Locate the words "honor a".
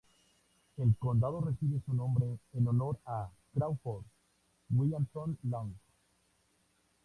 2.67-3.29